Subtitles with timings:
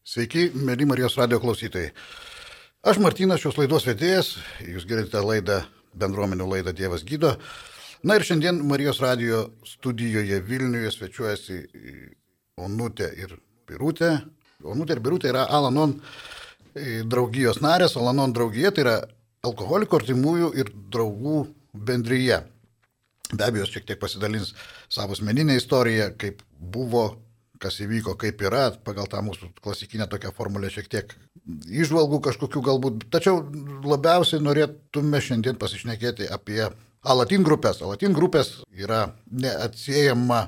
[0.00, 1.90] Sveiki, mėly Marijos radio klausytojai.
[2.88, 4.30] Aš Martynas, šios laidos vedėjas,
[4.64, 5.58] jūs girdite laidą,
[5.92, 7.34] bendruomenių laidą Dievas gydo.
[8.00, 11.60] Na ir šiandien Marijos radio studijoje Vilniuje svečiuojasi
[12.64, 13.36] Onutė ir
[13.68, 14.14] Birutė.
[14.64, 15.98] Onutė ir Birutė yra Alanon
[16.72, 17.98] e, draugijos narės.
[18.00, 18.98] Alanon draugija tai yra
[19.44, 21.42] alkoholiko artimųjų ir draugų
[21.76, 22.40] bendryje.
[23.34, 24.54] Be abejo, šiek tiek pasidalins
[24.88, 27.10] savo asmeninę istoriją, kaip buvo,
[27.60, 31.12] kas įvyko, kaip yra, pagal tą mūsų klasikinę tokią formulę šiek tiek
[31.68, 33.08] išvalgų kažkokių galbūt.
[33.12, 33.42] Tačiau
[33.84, 36.62] labiausiai norėtume šiandien pasišnekėti apie
[37.00, 37.82] Alatin grupės.
[37.84, 40.42] Alatin grupės yra neatsiejama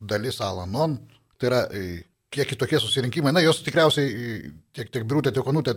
[0.00, 0.98] dalis Alanon.
[1.40, 2.04] Tai yra e,
[2.34, 3.32] kiek kitokie susirinkimai.
[3.34, 4.12] Na, jos tikriausiai
[4.74, 5.76] tiek, tiek Birutė, tiek Onutė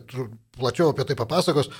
[0.57, 1.71] plačiau apie tai papasakos.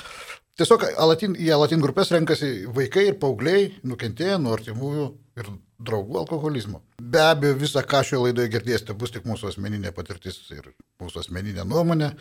[0.58, 6.82] Tiesiog Alatin, į Alatin grupės renkasi vaikai ir paaugliai nukentėję nuo artimųjų ir draugų alkoholizmo.
[7.02, 11.66] Be abejo, visą, ką šioje laidoje girdėsite, bus tik mūsų asmeninė patirtis ir mūsų asmeninė
[11.68, 12.12] nuomonė,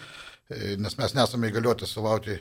[0.51, 2.37] e, nes mes nesame įgalioti savauti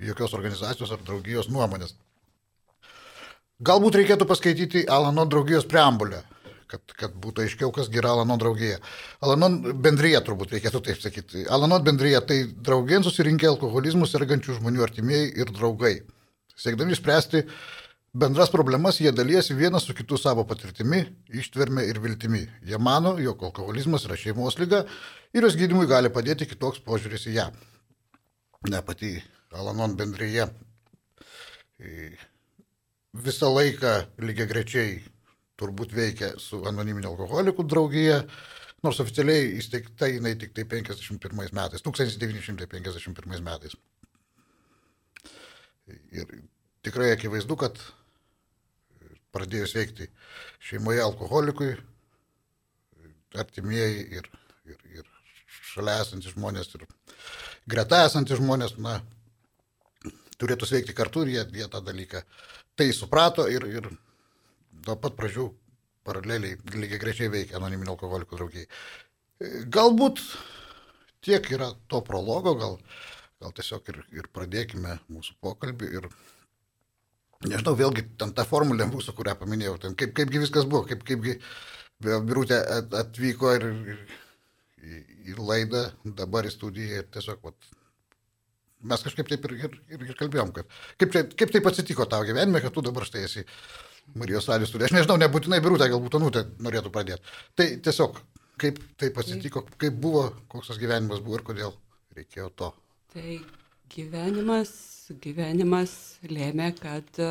[0.00, 1.96] jokios organizacijos ar draugijos nuomonės.
[3.64, 6.18] Galbūt reikėtų paskaityti Alano draugijos preambulę,
[6.68, 8.76] kad, kad būtų aiškiau, kas yra Alanon draugija.
[9.24, 11.46] Alanon bendryje turbūt reikėtų taip sakyti.
[11.52, 15.94] Alanon bendryje tai draugien susirinkę alkoholizmus sergančių žmonių artimieji ir draugai.
[16.56, 17.44] Siekdami spręsti
[18.16, 22.46] bendras problemas, jie dalyjasi vienas su kitu savo patirtimi, ištverme ir viltimi.
[22.64, 24.84] Jie mano, jog alkoholizmas yra šeimos lyga
[25.36, 27.50] ir jos gydimui gali padėti kitoks požiūris į ją.
[28.72, 29.18] Ne pati
[29.56, 30.48] Alanon bendryje
[33.24, 33.92] visą laiką
[34.24, 34.96] lygiai grečiai
[35.60, 38.22] turbūt veikia su anoniminio alkoholikų draugija,
[38.84, 43.76] nors oficialiai įsteigta jinai tik tai 51 metais, 1951 metais.
[46.16, 46.26] Ir
[46.84, 47.80] tikrai akivaizdu, kad
[49.36, 50.08] pradėjus veikti
[50.70, 51.74] šeimoje alkoholikui,
[53.36, 54.30] artimieji ir,
[54.64, 55.04] ir, ir
[55.72, 56.86] šalia esantys žmonės ir
[57.68, 58.98] greta esantys žmonės, na,
[60.40, 62.22] turėtų sveikti kartu ir jie, jie tą dalyką
[62.76, 63.88] tai suprato ir, ir
[64.86, 65.48] nuo pat pradžių
[66.06, 68.68] paraleliai lygiai grečiai veikia anoniminio alkoholikų draugijai.
[69.72, 70.22] Galbūt
[71.26, 72.78] tiek yra to prologo, gal,
[73.42, 76.08] gal tiesiog ir, ir pradėkime mūsų pokalbį ir
[77.44, 81.40] nežinau, vėlgi ten ta formulė mūsų, kurią paminėjau, ten kaip, kaipgi viskas buvo, kaip, kaipgi
[82.00, 82.58] Birutė
[83.00, 83.62] atvyko ir,
[84.84, 85.86] ir į laidą,
[86.18, 87.68] dabar į studiją ir tiesiog vat,
[88.86, 90.68] mes kažkaip taip ir, ir, ir, ir kalbėjom, kad
[91.00, 93.46] kaip, čia, kaip taip atsitiko tavo gyvenime, kad tu dabar štai esi
[94.14, 94.86] Marijos radijos studija.
[94.86, 97.32] Aš nežinau, nebūtinai Birutė, galbūt Anutė norėtų pradėti.
[97.58, 98.20] Tai tiesiog,
[98.62, 101.74] kaip taip atsitiko, kaip buvo, koks tas gyvenimas buvo ir kodėl
[102.14, 102.70] reikėjo to.
[103.12, 103.38] Tai
[103.92, 104.70] gyvenimas,
[105.22, 105.92] gyvenimas
[106.26, 107.30] lėmė, kad e,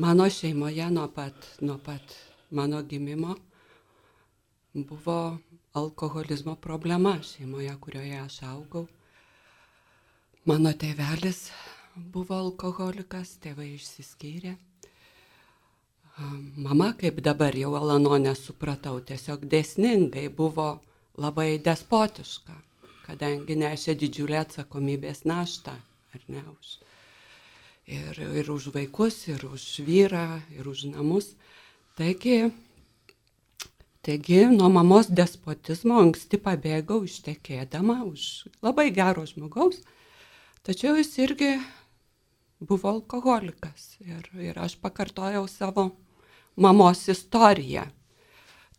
[0.00, 2.14] mano šeimoje nuo pat, nuo pat
[2.50, 3.36] mano gimimo
[4.74, 5.38] buvo
[5.72, 8.86] alkoholizmo problema šeimoje, kurioje aš augau.
[10.48, 11.50] Mano tėvelis
[11.96, 14.54] buvo alkoholikas, tėvai išsiskyrė.
[16.56, 20.80] Mama, kaip dabar jau Alanonė supratau, tiesiog desningai buvo
[21.18, 22.56] labai despotiška,
[23.06, 25.76] kadangi nešė didžiulę atsakomybės naštą,
[26.14, 26.72] ar ne, už,
[27.86, 31.34] ir, ir už vaikus, ir už vyrą, ir už namus.
[31.98, 32.50] Taigi,
[34.02, 39.82] taigi nuo mamos despotizmo anksti pabėgau ištekėdama už labai gero žmogaus,
[40.62, 41.56] tačiau jis irgi
[42.60, 45.90] buvo alkoholikas ir, ir aš pakartojau savo
[46.56, 47.84] mamos istoriją,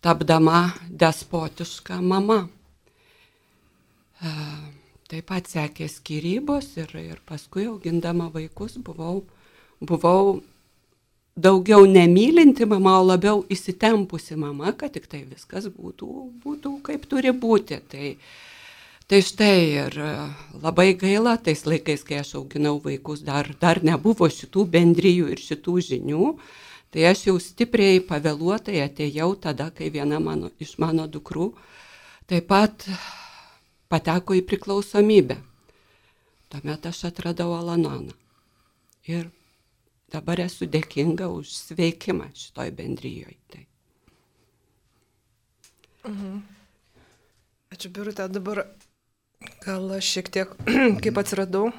[0.01, 2.47] tapdama despotiška mama.
[4.19, 4.31] E,
[5.09, 9.23] taip pat sekė skirybos ir, ir paskui augindama vaikus buvau,
[9.81, 10.39] buvau
[11.39, 16.09] daugiau nemylinti mama, o labiau įsitempusi mama, kad tik tai viskas būtų,
[16.43, 17.79] būtų kaip turi būti.
[17.89, 18.11] Tai,
[19.09, 19.53] tai štai
[19.85, 19.99] ir
[20.61, 25.77] labai gaila, tais laikais, kai aš auginau vaikus, dar, dar nebuvo šitų bendryjų ir šitų
[25.91, 26.33] žinių.
[26.89, 31.51] Tai aš jau stipriai pavėluotai atėjau tada, kai viena mano, iš mano dukrų
[32.29, 32.85] taip pat
[33.89, 35.39] pateko į priklausomybę.
[36.49, 38.15] Tuomet aš atradau Alanoną.
[39.09, 39.29] Ir
[40.13, 43.37] dabar esu dėkinga už sveikimą šitoj bendryjoje.
[43.49, 43.65] Tai.
[46.09, 46.39] Mhm.
[47.73, 48.25] Ačiū, Birutė.
[48.33, 48.63] Dabar
[49.65, 50.57] gal aš šiek tiek,
[51.03, 51.69] kaip atsiradau.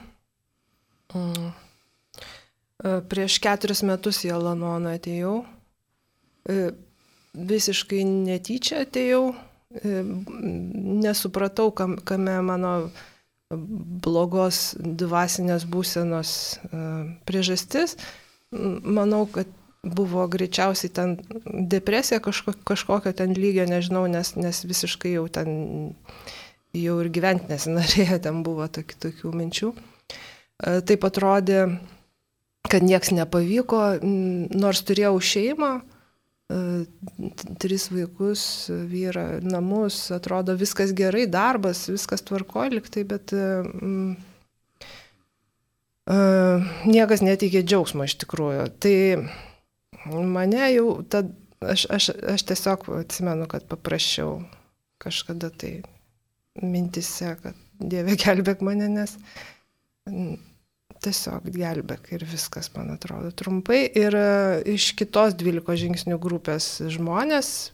[1.14, 1.50] Mm
[2.80, 5.34] E, prieš keturis metus į Alanoną atėjau.
[6.48, 6.70] E,
[7.36, 9.34] visiškai netyčia atėjau.
[9.70, 10.02] E,
[11.04, 12.74] nesupratau, kam, kame mano
[13.50, 16.32] blogos dvasinės būsenos
[17.26, 17.96] priežastis.
[18.50, 19.50] Manau, kad
[19.82, 21.14] buvo greičiausiai ten
[21.46, 25.94] depresija kažko, kažkokio ten lygio, nežinau, nes, nes visiškai jau ten
[26.76, 29.72] jau ir gyventi nesinorėjo, ten buvo tokių, tokių minčių.
[29.74, 31.62] E, taip atrodė,
[32.70, 35.99] kad nieks nepavyko, nors turėjau šeimą, e,
[37.62, 38.42] tris vaikus,
[38.90, 44.16] vyrą, namus, atrodo viskas gerai, darbas, viskas tvarko liktai, bet mm,
[46.90, 48.66] niekas neteikė džiaugsmo iš tikrųjų.
[48.82, 48.96] Tai
[50.10, 51.30] mane jau, tad,
[51.62, 54.40] aš, aš, aš tiesiog atsimenu, kad paprašiau
[55.00, 55.80] kažkada tai
[56.60, 59.16] mintise, kad Dieve gelbėk mane, nes
[61.04, 63.84] tiesiog gelbėk ir viskas, man atrodo, trumpai.
[63.98, 64.26] Ir e,
[64.74, 67.72] iš kitos 12 žingsnių grupės žmonės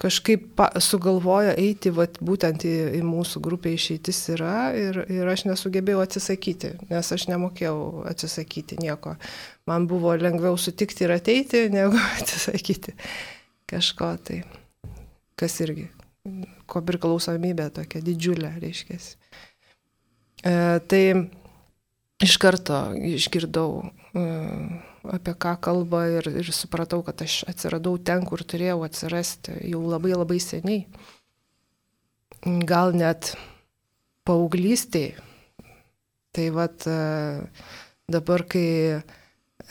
[0.00, 6.00] kažkaip sugalvojo eiti vat, būtent į, į mūsų grupę išeitis yra ir, ir aš nesugebėjau
[6.06, 9.16] atsisakyti, nes aš nemokėjau atsisakyti nieko.
[9.68, 12.96] Man buvo lengviau sutikti ir ateiti, negu atsisakyti
[13.70, 14.40] kažko tai,
[15.38, 15.90] kas irgi,
[16.70, 18.96] ko priklausomybė tokia didžiulė, reiškia.
[20.40, 20.54] E,
[20.88, 21.04] tai
[22.20, 24.24] iš karto išgirdau, e,
[25.16, 30.12] apie ką kalba ir, ir supratau, kad aš atsiradau ten, kur turėjau atsirasti jau labai
[30.14, 30.84] labai seniai.
[32.68, 33.34] Gal net
[34.28, 35.16] paauglystėje.
[36.30, 36.98] Tai vad e,
[38.10, 39.00] dabar, kai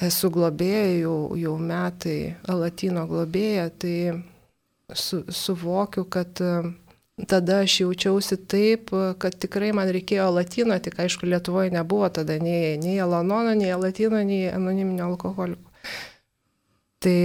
[0.03, 3.95] esu globėja, jau, jau metai Latino globėja, tai
[4.95, 6.67] su, suvokiu, kad uh,
[7.27, 12.77] tada aš jaučiausi taip, kad tikrai man reikėjo latino, tik aišku, Lietuvoje nebuvo tada nei,
[12.81, 15.71] nei alanono, nei latino, nei anoniminio alkoholiko.
[16.99, 17.19] Tai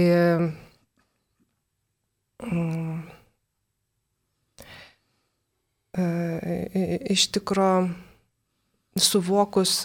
[2.45, 2.97] mm,
[5.99, 6.07] e,
[7.15, 7.69] iš tikro
[8.95, 9.81] suvokus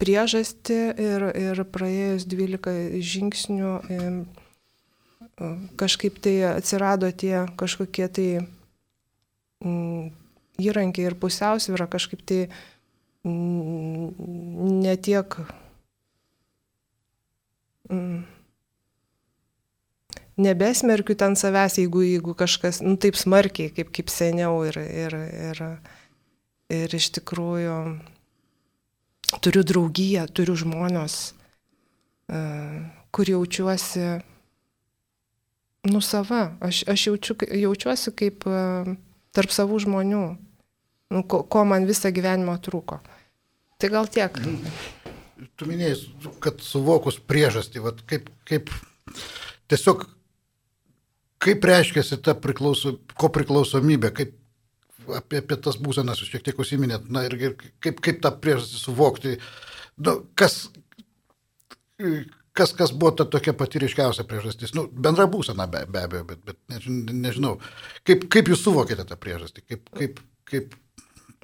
[0.00, 3.76] priežastį ir, ir praėjus 12 žingsnių
[5.80, 8.28] kažkaip tai atsirado tie kažkokie tai
[9.62, 12.40] įrankiai ir pusiausvyrą kažkaip tai
[13.24, 14.12] mm,
[14.82, 15.36] netiek
[17.90, 18.22] mm,
[20.36, 25.16] nebesmerkiu ten savęs, jeigu, jeigu kažkas, nu, taip smarkiai, kaip, kaip seniau ir, ir,
[25.50, 25.62] ir,
[26.72, 27.78] ir iš tikrųjų
[29.44, 31.20] turiu draugiją, turiu žmonės,
[33.12, 34.08] kur jaučiuosi,
[35.92, 36.44] nu, sava.
[36.64, 37.36] Aš, aš jaučiu,
[37.66, 38.48] jaučiuosi kaip
[39.36, 40.24] tarp savų žmonių,
[41.12, 43.00] nu, ko, ko man visą gyvenimą trūko.
[43.80, 44.36] Tai gal tiek.
[45.58, 45.96] Tu minėjai,
[46.42, 48.70] kad suvokus priežastį, vat, kaip, kaip
[49.72, 50.04] tiesiog,
[51.42, 54.36] kaip reiškiasi ta priklauso, ko priklausomybė, kaip
[55.18, 58.78] apie, apie tas būsenas jūs šiek tiek užsiminėt, na ir, ir kaip, kaip tą priežastį
[58.78, 59.34] suvokti,
[60.06, 60.60] nu, kas,
[62.56, 64.74] kas, kas buvo ta tokia pati ryškiausia priežastis?
[64.76, 67.56] Nu, bendra būsena be, be abejo, bet, bet nežinau.
[68.08, 69.64] Kaip, kaip jūs suvokėte tą priežastį?
[69.68, 70.76] Kaip, kaip, kaip,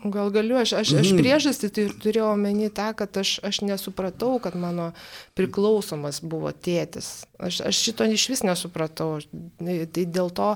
[0.05, 1.19] Gal galiu, aš, aš, aš mhm.
[1.19, 4.93] priežastį tai turėjau omeny tą, kad aš, aš nesupratau, kad mano
[5.35, 7.25] priklausomas buvo tėtis.
[7.43, 9.19] Aš, aš šito iš vis nesupratau.
[9.59, 10.53] Tai dėl to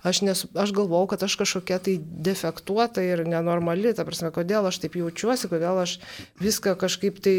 [0.00, 3.92] aš, nesu, aš galvau, kad aš kažkokia tai defektuota ir nenormali.
[3.96, 5.98] Ta prasme, kodėl aš taip jaučiuosi, kodėl aš
[6.40, 7.36] viską kažkaip tai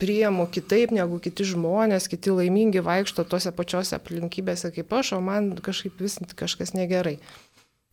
[0.00, 5.54] priemu kitaip negu kiti žmonės, kiti laimingi vaikšto tose pačiose aplinkybėse kaip aš, o man
[5.56, 7.16] kažkaip vis kažkas negerai.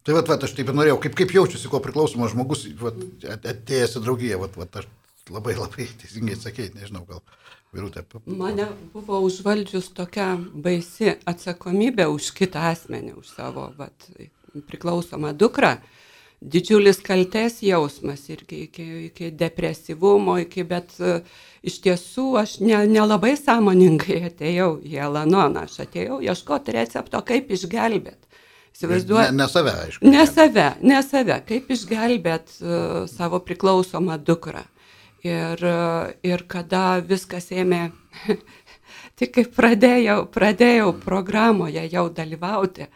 [0.05, 2.99] Tai vat, vat, aš taip ir norėjau, kaip, kaip jaučiasi, ko priklausomas žmogus, vat,
[3.33, 7.23] atėjęs į draugiją, vat, vat, aš labai labai teisingai sakėjai, nežinau, gal
[7.73, 8.03] virutė.
[8.29, 14.09] Mane buvo užvaldžius tokia baisi atsakomybė už kitą asmenį, už savo vat,
[14.69, 15.79] priklausomą dukrą.
[16.45, 21.23] Didžiulis kaltės jausmas irgi iki, iki depresyvumo, iki, bet uh,
[21.65, 28.43] iš tiesų aš ne, nelabai sąmoningai atėjau į Elanoną, aš atėjau ieškoti recepto, kaip išgelbėti.
[28.75, 29.31] Įsivaizduoju.
[29.31, 30.09] Ne, ne save, aišku.
[30.11, 31.39] Ne save, ne save.
[31.47, 34.65] Kaip išgelbėt uh, savo priklausomą dukrą.
[35.25, 37.87] Ir, uh, ir kada viskas ėmė,
[39.17, 42.89] tik kai pradėjau, pradėjau programoje jau dalyvauti,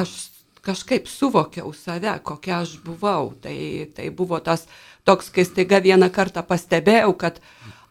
[0.00, 0.16] aš
[0.62, 3.34] kažkaip suvokiau save, kokia aš buvau.
[3.42, 3.56] Tai,
[3.92, 4.64] tai buvo tas
[5.04, 7.42] toks, kai staiga vieną kartą pastebėjau, kad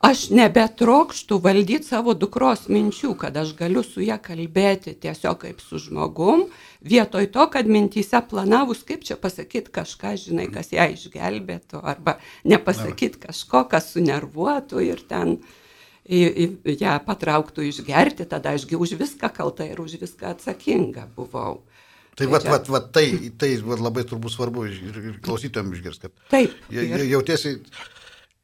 [0.05, 5.79] aš nebetrokštų valdyti savo dukros minčių, kad aš galiu su ją kalbėti tiesiog kaip su
[5.81, 6.48] žmogum
[6.81, 12.17] vietoj to, kad mintyse planavus, kaip čia pasakyti kažką, žinai, kas ją išgelbėtų, arba
[12.50, 15.38] nepasakyti kažko, kas sunervuotų ir ten
[16.10, 21.62] ją patrauktų išgerti, tada ašgi už viską kalta ir už viską atsakinga buvau.
[22.17, 26.34] Tai, vat, vat, vat, tai, tai vat, labai turbūt svarbu ir, ir klausytojams išgirsti, kad
[26.34, 27.05] Taip, ir...
[27.08, 27.62] jautiesi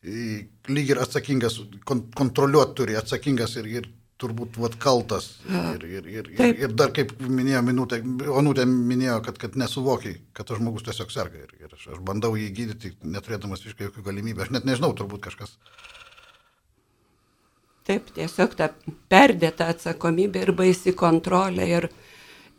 [0.07, 3.89] lyg ir atsakingas, kon, kontroliuoti turi atsakingas ir, ir
[4.21, 5.29] turbūt vat, kaltas.
[5.49, 7.99] Ir, ir, ir, ir, ir dar kaip minėjo minutė,
[8.33, 11.43] Onutė minėjo, kad, kad nesuvokiai, kad tas žmogus tiesiog serga.
[11.45, 14.45] Ir, ir aš, aš bandau jį gydyti, neturėdamas visiškai jokių galimybių.
[14.45, 15.53] Aš net nežinau, turbūt kažkas.
[17.87, 18.71] Taip, tiesiog ta
[19.07, 21.85] perdėta atsakomybė ir baisi kontrolė ir,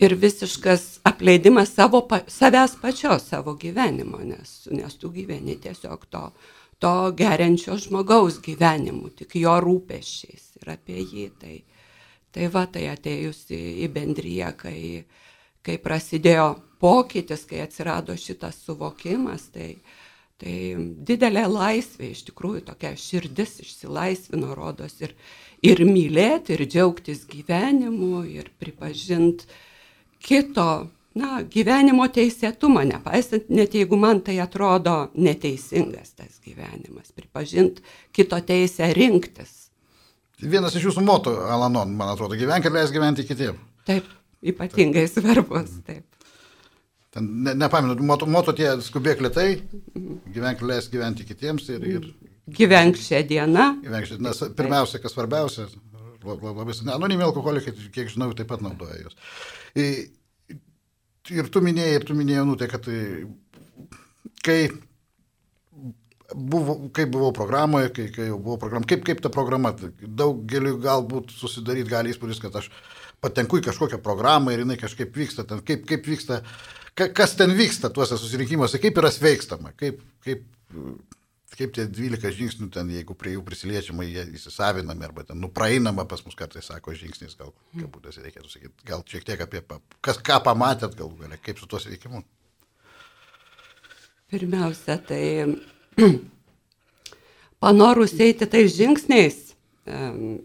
[0.01, 2.01] ir visiškas apleidimas savo,
[2.33, 6.23] savęs pačios, savo gyvenimo, nes, nes tu gyveni tiesiog to,
[6.79, 11.27] to geriančio žmogaus gyvenimu, tik jo rūpešiais ir apie jį.
[11.41, 11.55] Tai,
[12.35, 14.81] tai va, tai atėjusi į bendryją, kai,
[15.67, 16.51] kai prasidėjo
[16.83, 19.73] pokytis, kai atsirado šitas suvokimas, tai,
[20.39, 20.55] tai
[21.09, 25.17] didelė laisvė, iš tikrųjų tokia širdis išsilaisvino rodos ir,
[25.67, 29.51] ir mylėti, ir džiaugtis gyvenimu, ir pripažinti
[30.23, 30.71] kito
[31.17, 38.93] na, gyvenimo teisėtumą, nepaisant, net jeigu man tai atrodo neteisingas tas gyvenimas, pripažinti kito teisę
[38.97, 39.59] rinktis
[40.39, 43.59] Vienas iš jūsų moto, Alanon, man atrodo, gyvenk ir leis gyventi kitiems.
[43.89, 44.07] Taip,
[44.47, 45.17] ypatingai taip.
[45.17, 46.05] svarbus, taip.
[47.15, 49.49] Ten, ne, nepamenu, moto, moto tie skubėk lietai,
[50.31, 51.89] gyvenk ir leis gyventi kitiems ir...
[51.91, 52.07] ir
[52.55, 53.65] gyvenk šią dieną.
[53.83, 55.67] Gyvenk šią dieną, pirmiausia, kas svarbiausia,
[56.23, 59.19] labai, anonimi alkoholikai, kiek žinau, taip pat naudoja juos.
[61.35, 62.87] Ir tu minėjai, ir tu minėjai, nu, tai kad
[64.45, 64.61] kai
[66.35, 71.33] buvo, kaip buvau programoje, kai, kai jau buvau programoje, kaip, kaip ta programa, daugeliu galbūt
[71.37, 72.71] susidaryti gali įspūdis, kad aš
[73.25, 76.43] patenku į kažkokią programą ir jinai kažkaip vyksta, ten, kaip, kaip vyksta,
[76.99, 80.45] ka, kas ten vyksta tuose susirinkimuose, kaip yra sveikstama, kaip, kaip,
[81.57, 86.23] kaip tie 12 žingsnių ten, jeigu prie jų prisiliečiama, jie įsisavinami arba ten nupraeinama pas
[86.27, 89.63] mus kartais sako žingsnis, gal kabutėse reikėtų sakyti, gal šiek tiek apie,
[90.05, 92.23] kas, ką pamatėt, gal galia, kaip su tuo sveikimu.
[94.29, 95.23] Pirmiausia, tai
[97.65, 99.47] panorus eiti tais žingsniais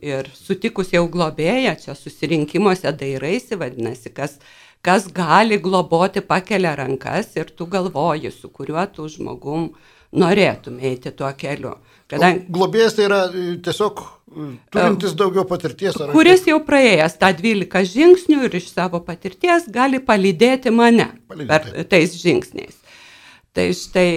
[0.03, 4.37] ir sutikus jau globėją, čia susirinkimuose dairaisi, vadinasi, kas,
[4.85, 9.73] kas gali globoti, pakelia rankas ir tu galvoji, su kuriuo tu žmogum
[10.13, 11.77] norėtum eiti tuo keliu.
[12.11, 12.45] Kadangi...
[12.53, 15.97] Globėjas tai yra e, tiesiog e, turintis daugiau patirties.
[15.97, 16.13] Ar...
[16.13, 21.49] Kuris jau praėjęs tą 12 žingsnių ir iš savo patirties gali palydėti mane palydėti.
[21.49, 22.79] per tais žingsniais.
[23.53, 24.09] Tai štai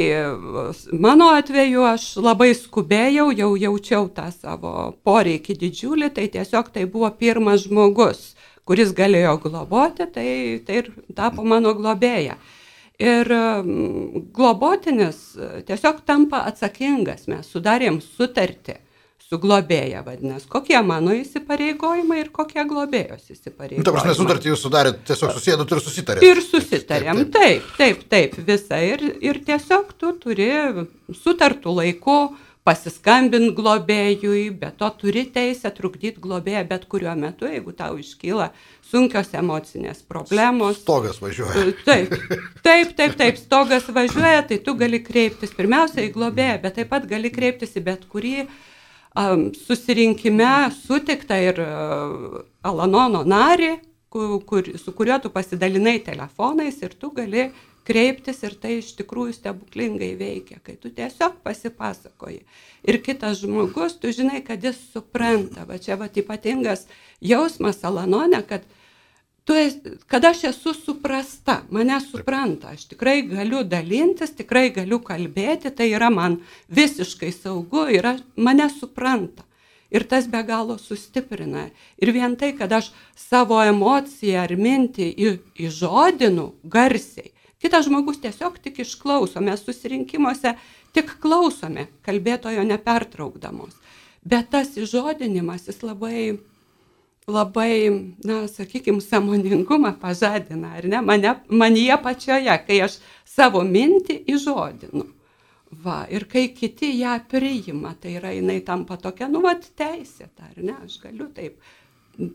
[0.96, 4.70] mano atveju aš labai skubėjau, jau jaučiau tą savo
[5.04, 8.30] poreikį didžiulį, tai tiesiog tai buvo pirmas žmogus,
[8.64, 10.30] kuris galėjo globoti, tai,
[10.64, 12.38] tai ir tapo mano globėja.
[13.02, 13.28] Ir
[14.32, 15.18] globotinis
[15.68, 18.78] tiesiog tampa atsakingas, mes sudarėm sutartį
[19.26, 23.82] su globėja, vadinasi, kokie mano įsipareigojimai ir kokie globėjos įsipareigojimai.
[23.82, 26.28] Nu, ta prasme, sutartį jūs sudarėte, tiesiog susėdot ir susitarėte.
[26.30, 28.78] Ir susitarėm, taip, taip, taip, visą.
[28.86, 30.50] Ir, ir tiesiog tu turi
[31.24, 32.20] sutartų laiku
[32.66, 38.50] pasiskambinti globėjui, bet to turi teisę trukdyti globėją bet kuriuo metu, jeigu tau iškyla
[38.86, 40.82] sunkios emocinės problemos.
[40.82, 41.72] Stogas važiuoja.
[41.86, 42.14] Taip,
[42.66, 47.06] taip, taip, taip, stogas važiuoja, tai tu gali kreiptis pirmiausia į globėją, bet taip pat
[47.10, 48.56] gali kreiptis į bet kurį uh,
[49.66, 51.60] susirinkime sutikta ir
[52.66, 53.76] Alanono narį,
[54.10, 57.50] kur, kur, su kuriuo tu pasidalinai telefonais ir tu gali
[57.86, 62.40] kreiptis ir tai iš tikrųjų stebuklingai veikia, kai tu tiesiog pasipasakoji.
[62.86, 66.86] Ir kitas žmogus, tu žinai, kad jis supranta, va čia va ypatingas
[67.22, 68.66] jausmas Alanone, kad
[69.46, 69.54] tu
[70.06, 76.10] kad aš esu suprasta, mane supranta, aš tikrai galiu dalintis, tikrai galiu kalbėti, tai yra
[76.10, 79.46] man visiškai saugu ir mane supranta.
[79.90, 81.68] Ir tas be galo sustiprina.
[82.02, 85.12] Ir vien tai, kad aš savo emociją ar mintį
[85.62, 87.30] įžodinu garsiai,
[87.62, 90.56] kitas žmogus tiesiog tik išklauso, mes susirinkimuose
[90.96, 93.78] tik klausome, kalbėtojo nepertraukdamos.
[94.26, 96.36] Bet tas įžodinimas, jis labai
[97.26, 97.90] labai,
[98.24, 105.08] na, sakykime, samoningumą pažadina, ar ne, mane, manyje pačioje, kai aš savo mintį įžodinu.
[105.82, 110.62] Va, ir kai kiti ją priima, tai yra jinai tampa tokia, nu, vat, teisėta, ar
[110.62, 111.58] ne, aš galiu taip,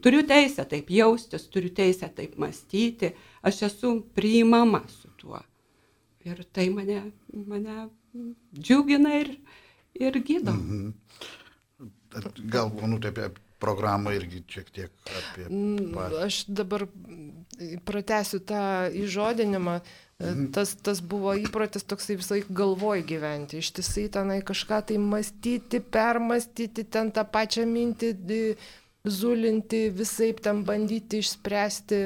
[0.04, 3.14] turiu teisę taip jaustis, turiu teisę taip mąstyti,
[3.48, 4.84] aš esu priimama
[5.22, 5.42] tuo.
[6.28, 7.00] Ir tai mane,
[7.34, 7.88] mane
[8.58, 9.32] džiugina ir,
[9.98, 10.54] ir gydo.
[10.54, 10.92] Mhm.
[12.52, 15.48] Gal, nu, taip, programą irgi šiek tiek apie...
[15.48, 15.98] Mm.
[16.26, 16.88] Aš dabar
[17.88, 18.62] pratęsiu tą
[19.04, 19.80] įžodinimą.
[20.22, 20.50] Mhm.
[20.54, 27.10] Tas, tas buvo įprotis toksai visai galvoj gyventi, ištisai tenai kažką tai mąstyti, permastyti, ten
[27.16, 28.12] tą pačią mintį,
[29.10, 32.04] zulinti, visai ten bandyti išspręsti.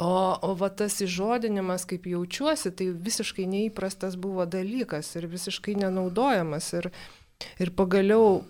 [0.00, 0.08] O,
[0.40, 6.70] o va tas įžodinimas, kaip jaučiuosi, tai visiškai neįprastas buvo dalykas ir visiškai nenaudojamas.
[6.78, 6.88] Ir,
[7.60, 8.40] ir pagaliau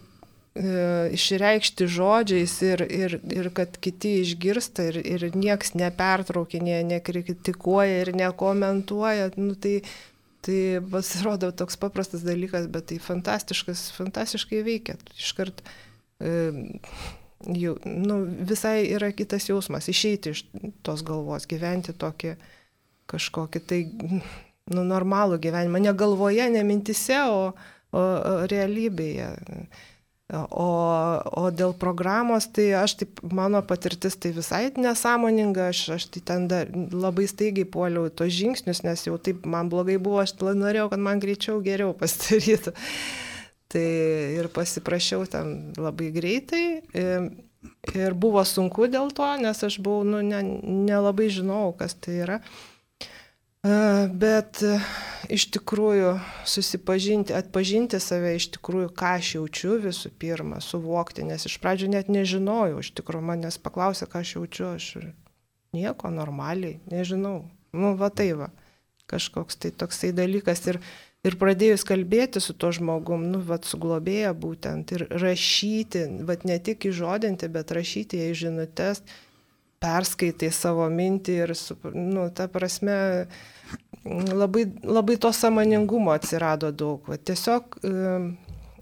[0.53, 9.31] išreikšti žodžiais ir, ir, ir kad kiti išgirsta ir, ir nieks nepertraukinėja, nekritikuoja ir nekomentuoja,
[9.41, 9.81] nu, tai,
[10.45, 14.99] tai pasirodo toks paprastas dalykas, bet tai fantastiškas, fantastiškai veikia.
[15.17, 15.65] Iškart
[16.21, 16.53] e,
[17.47, 20.45] jau, nu, visai yra kitas jausmas, išeiti iš
[20.87, 22.37] tos galvos, gyventi tokį
[23.13, 23.81] kažkokį tai
[24.73, 29.33] nu, normalų gyvenimą, ne galvoje, ne mintise, o, o, o realybėje.
[30.33, 30.67] O,
[31.37, 36.47] o dėl programos, tai aš taip, mano patirtis tai visai nesąmoninga, aš, aš tai ten
[36.49, 41.05] dar labai staigiai puoliau tos žingsnius, nes jau taip man blogai buvo, aš norėjau, kad
[41.05, 42.73] man greičiau geriau pasidarytų.
[43.73, 43.87] Tai
[44.37, 46.65] ir pasiprašiau ten labai greitai.
[46.93, 52.19] Ir, buvo sunku dėl to, nes aš buvau, nu, nelabai ne, ne žinau, kas tai
[52.25, 52.39] yra.
[53.63, 54.59] Bet
[55.31, 56.17] iš tikrųjų
[56.51, 62.11] susipažinti, atpažinti save iš tikrųjų, ką aš jaučiu visų pirma, suvokti, nes iš pradžių net
[62.11, 64.89] nežinojau, iš tikrųjų manęs paklausė, ką aš jaučiu, aš
[65.79, 67.45] nieko normaliai, nežinau.
[67.73, 68.51] Nu, va tai va,
[69.07, 70.83] kažkoks tai toksai dalykas ir,
[71.27, 76.89] ir pradėjus kalbėti su to žmogum, nu, va, suglobėja būtent ir rašyti, va, ne tik
[76.91, 79.05] įžodinti, bet rašyti jai žinutės
[79.83, 81.55] perskaitai savo mintį ir,
[81.95, 82.95] nu, ta prasme,
[84.05, 87.09] labai, labai to samoningumo atsirado daug.
[87.11, 87.93] Va, tiesiog e,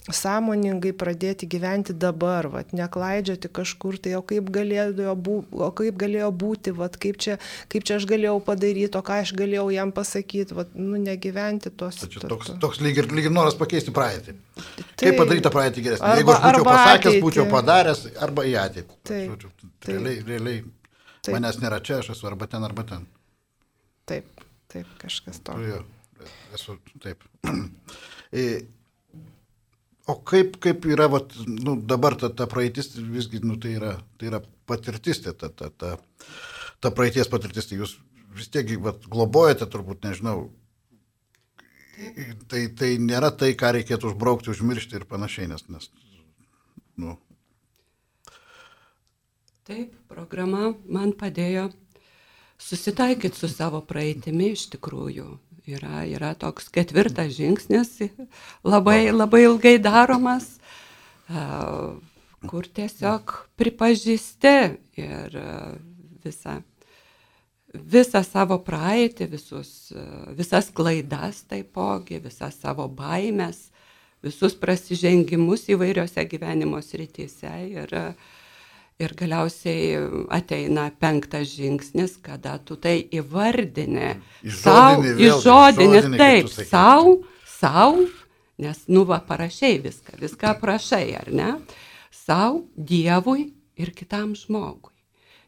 [0.09, 6.31] sąmoningai pradėti gyventi dabar, va, neklaidžioti kažkur, tai o kaip galėjo, bū, o kaip galėjo
[6.33, 7.37] būti, va, kaip, čia,
[7.73, 12.01] kaip čia aš galėjau padaryti, o ką aš galėjau jam pasakyti, va, nu, negyventi tos.
[12.07, 14.39] Tačiau toks, toks lyg, ir, lyg ir noras pakeisti praeitį.
[14.57, 16.17] Tai, kaip padaryti tą praeitį geresnį?
[16.23, 17.25] Jeigu aš būčiau pasakęs, ateitį.
[17.29, 19.01] būčiau padaręs, arba į ateitį.
[19.11, 20.61] Taip, Žodžiu, realiai, realiai
[21.21, 21.35] Taip.
[21.37, 23.05] Manęs nėra čia, aš esu arba ten, arba ten.
[24.09, 25.57] Taip, taip, kažkas to.
[25.61, 25.83] Jo,
[26.57, 27.27] esu taip.
[30.11, 34.31] o kaip, kaip yra, vat, nu, dabar ta, ta praeitis, visgi, nu, tai yra, tai
[34.33, 35.95] yra patirtis, tai ta, ta, ta,
[36.83, 37.97] ta praeities patirtis, tai jūs
[38.37, 40.51] vis tiek, vat, globojate, turbūt, nežinau,
[42.51, 45.91] tai, tai nėra tai, ką reikėtų užbraukti, užmiršti ir panašiai, nes, nes
[47.01, 47.17] nu,
[49.71, 51.69] Taip, programa man padėjo
[52.59, 55.27] susitaikyti su savo praeitimi iš tikrųjų.
[55.69, 57.99] Yra, yra toks ketvirtas žingsnis,
[58.65, 60.55] labai, labai ilgai daromas,
[62.49, 64.55] kur tiesiog pripažįsti
[65.03, 65.37] ir
[66.25, 66.57] visą,
[67.75, 69.93] visą savo praeitį, visus,
[70.39, 73.67] visas klaidas taipogi, visas savo baimės,
[74.25, 77.53] visus prasižengimus įvairiose gyvenimo srityse.
[77.69, 78.39] Ir, uh,
[79.01, 79.97] Ir galiausiai
[80.37, 84.11] ateina penktas žingsnis, kada tu tai įvardini.
[84.45, 87.15] Įžodini, įžodini taip, savo,
[87.49, 88.05] savo,
[88.61, 91.55] nes, nu, va, parašiai viską, viską aprašai, ar ne?
[92.13, 93.49] Savo, Dievui
[93.81, 94.93] ir kitam žmogui.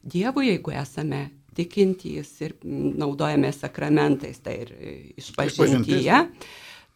[0.03, 4.73] Dievui, jeigu esame tikintys ir naudojame sakramentais, tai ir
[5.21, 6.23] išpažintyje.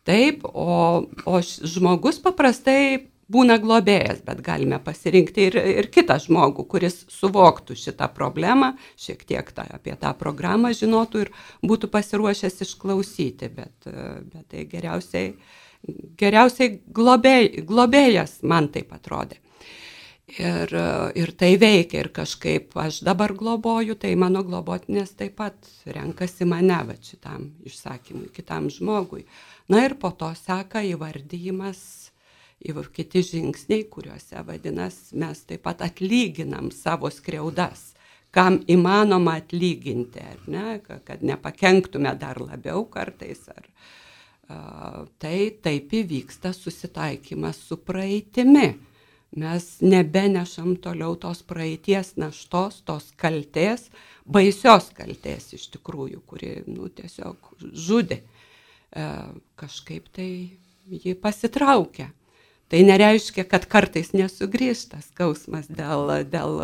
[0.07, 7.03] Taip, o, o žmogus paprastai būna globėjas, bet galime pasirinkti ir, ir kitą žmogų, kuris
[7.13, 11.33] suvoktų šitą problemą, šiek tiek tą, apie tą programą žinotų ir
[11.67, 15.33] būtų pasiruošęs išklausyti, bet, bet tai geriausiai,
[16.19, 19.43] geriausiai globėj, globėjas man taip atrodė.
[20.27, 20.73] Ir,
[21.15, 26.81] ir tai veikia ir kažkaip aš dabar globoju, tai mano globotinės taip pat renkasi mane
[26.89, 29.23] va šitam išsakymui, kitam žmogui.
[29.71, 32.11] Na ir po to seka įvardyjimas
[32.65, 37.93] ir kiti žingsniai, kuriuose vadinasi mes taip pat atlyginam savo skriaudas,
[38.31, 43.47] kam įmanoma atlyginti, ne, kad nepakenktume dar labiau kartais.
[43.53, 43.69] Ar,
[44.49, 44.59] a,
[45.21, 48.69] tai taip įvyksta susitaikymas su praeitimi.
[49.37, 53.91] Mes nebenešam toliau tos praeities naštos, tos kalties,
[54.25, 58.23] baisios kalties iš tikrųjų, kuri nu, tiesiog žudė.
[58.97, 59.09] E,
[59.61, 60.31] kažkaip tai
[60.89, 62.09] ji pasitraukia.
[62.73, 66.59] Tai nereiškia, kad kartais nesugrįžta skausmas dėl, dėl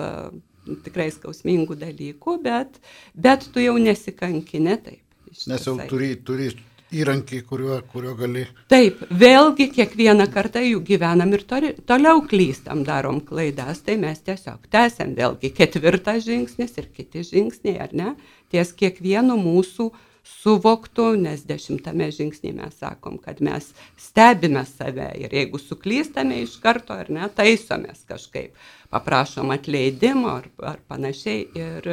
[0.82, 2.80] tikrai skausmingų dalykų, bet,
[3.14, 5.00] bet tu jau nesikankinė taip.
[5.48, 6.50] Nes jau turi, turi
[6.92, 8.44] įrankį, kuriuo, kuriuo gali.
[8.68, 14.66] Taip, vėlgi kiekvieną kartą jų gyvenam ir toli, toliau klystam, darom klaidas, tai mes tiesiog
[14.74, 18.14] tęsiam vėlgi ketvirtas žingsnis ir kiti žingsniai, ar ne,
[18.52, 25.34] ties kiekvienu mūsų uh, suvoktų, nes dešimtame žingsnėje mes sakom, kad mes stebime save ir
[25.34, 28.54] jeigu suklystame iš karto ar ne, taisomės kažkaip,
[28.92, 31.90] paprašom atleidimo ar, ar panašiai ir,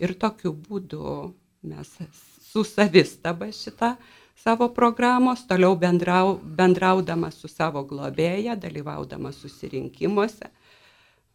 [0.00, 1.30] ir tokiu būdu
[1.70, 1.94] mes
[2.50, 3.94] su savistaba šitą
[4.40, 10.48] savo programos, toliau bendrau, bendraudamas su savo globėja, dalyvaudamas susirinkimuose.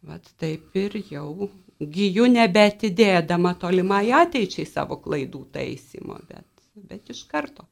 [0.06, 6.46] Vat taip ir jau gyju nebetidėdama tolimai ateičiai savo klaidų taisymo, bet,
[6.88, 7.66] bet iš karto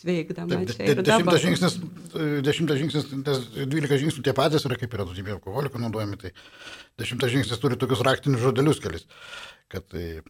[0.00, 1.42] sveikdama Taip, čia ir dešimtas dabar.
[1.42, 1.76] žingsnis,
[2.14, 6.30] e, dešimtas žingsnis, tas 12 žingsnių tie patys yra kaip yra daugybė alkoholikų naudojami, tai
[7.00, 9.08] dešimtas žingsnis turi tokius raktinius žodelius kelis,
[9.72, 10.20] kad tai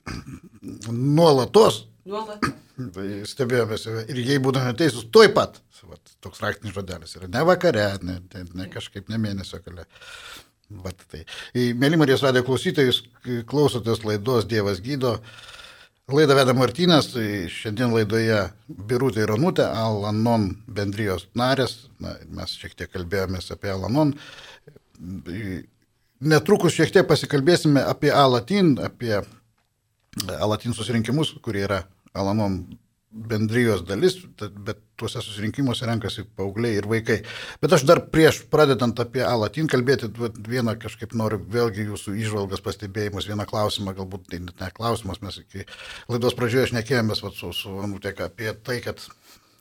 [1.19, 2.47] nuolatos Nuolat.
[2.97, 7.45] tai stebėjome save ir jei būdami teisūs, tuoj pat, vat, toks raktinis žodelis yra ne
[7.47, 9.85] vakare, ne, ne, ne kažkaip ne mėnesio gale.
[10.71, 11.25] Vat, tai.
[11.55, 13.03] Mėly Marijos radio klausytojus
[13.51, 15.17] klausotės laidos Dievas gydo.
[16.11, 21.89] Laidą veda Martynas, tai šiandien laidoje Birutė ir Anutė, Alanon bendrijos narės.
[22.03, 24.15] Na, mes šiek tiek kalbėjomės apie Alanon.
[26.21, 29.17] Netrukus šiek tiek pasikalbėsime apie Alatin, apie
[30.39, 32.63] Alatin susirinkimus, kurie yra Alanon
[33.11, 37.19] bendrijos dalis, bet tuose susirinkimuose renkasi paaugliai ir vaikai.
[37.63, 40.11] Bet aš dar prieš pradedant apie Alatin kalbėti,
[40.47, 45.41] vieną kažkaip noriu vėlgi jūsų išvalgas, pastebėjimus, vieną klausimą, galbūt tai net ne klausimas, mes
[45.43, 45.67] iki
[46.13, 49.03] laidos pradžioje šnekėjomės vat, su, su Anutėka apie tai, kad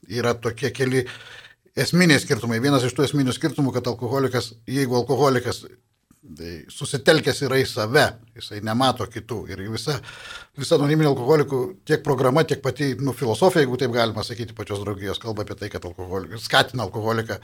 [0.05, 1.07] yra tokie keli
[1.79, 2.61] esminiai skirtumai.
[2.61, 5.65] Vienas iš tų esminių skirtumų, kad alkoholikas, jeigu alkoholikas
[6.37, 8.05] tai susitelkęs yra į save,
[8.39, 9.39] jisai nemato kitų.
[9.53, 9.97] Ir visa,
[10.59, 15.21] visa anoniminė alkoholikų tiek programa, tiek pati nu, filosofija, jeigu taip galima sakyti, pačios draugijos
[15.21, 17.39] kalba apie tai, kad alkoholikas skatina alkoholiką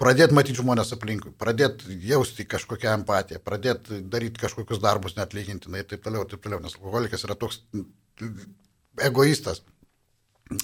[0.00, 6.02] pradėti matyti žmonės aplinkui, pradėti jausti kažkokią empatiją, pradėti daryti kažkokius darbus neatlygintinai ir taip
[6.06, 7.62] toliau, taip toliau, nes alkoholikas yra toks
[9.02, 9.62] egoistas.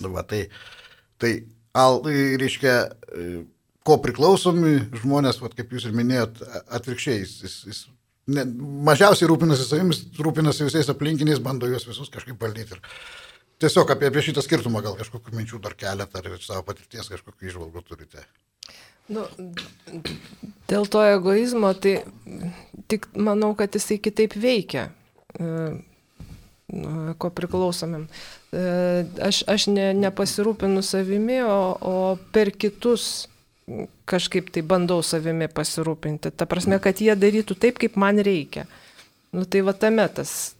[0.02, 0.44] Va, tai,
[1.22, 1.32] tai
[1.78, 2.02] al,
[2.40, 3.44] reiškia, e,
[3.86, 6.42] ko priklausomi žmonės, vat, kaip jūs ir minėjot,
[6.76, 7.80] atvirkščiai, jis, jis, jis
[8.36, 8.44] ne,
[8.86, 12.76] mažiausiai rūpinasi savimis, rūpinasi visais aplinkiniais, bando juos visus kažkaip valdyti.
[12.76, 17.50] Ir tiesiog apie, apie šitą skirtumą gal kažkokių minčių dar keletą ar savo patirties kažkokių
[17.50, 18.24] išvalgų turite.
[19.10, 19.24] Nu,
[20.70, 21.96] dėl to egoizmo, tai
[22.90, 24.90] tik manau, kad jisai kitaip veikia.
[25.34, 25.70] e,
[27.18, 28.04] Ko priklausomim.
[28.54, 28.60] E,
[29.26, 31.94] Aš, aš ne, nepasirūpinu savimi, o, o
[32.30, 33.26] per kitus
[34.10, 36.32] kažkaip tai bandau savimi pasirūpinti.
[36.36, 38.66] Ta prasme, kad jie darytų taip, kaip man reikia.
[39.30, 40.56] Nu tai va tame tas,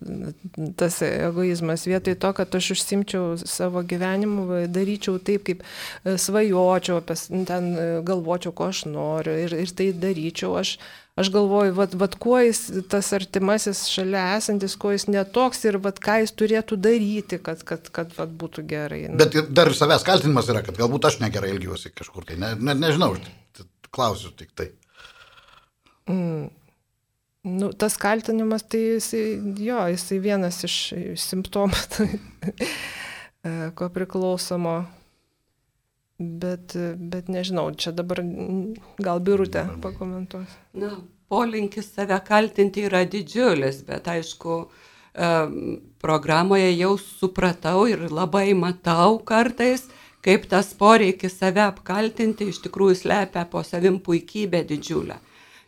[0.79, 1.89] tas egoizmas.
[1.91, 7.17] Vietoj to, kad aš užsimčiau savo gyvenimu, daryčiau taip, kaip e, svajočiau, apie,
[7.49, 10.55] ten e, galvočiau, ko aš noriu ir, ir tai daryčiau.
[10.63, 10.77] Aš,
[11.19, 15.99] aš galvoju, vad, vad, kuo jis, tas artimasis šalia esantis, kuo jis netoks ir vad,
[16.03, 19.03] ką jis turėtų daryti, kad, kad, kad vad, būtų gerai.
[19.11, 22.55] Nu, Bet dar ir savęs kaltinimas yra, kad galbūt aš negerai elgiuosi kažkur tai, ne,
[22.61, 23.15] ne, nežinau,
[23.91, 24.71] klausiu tik tai.
[27.43, 29.25] Nu, tas kaltinimas, tai jisai,
[29.65, 30.77] jo, jisai vienas iš
[31.23, 31.79] simptomų,
[33.49, 34.83] e, ko priklausomo.
[36.21, 38.21] Bet, bet nežinau, čia dabar
[39.01, 40.53] gal birutė pakomentuos.
[40.77, 40.99] Na,
[41.33, 44.59] polinkis save kaltinti yra didžiulis, bet aišku,
[46.05, 49.87] programoje jau supratau ir labai matau kartais,
[50.21, 55.17] kaip tas poreikis save apkaltinti iš tikrųjų slepia po savim puikybę didžiulę.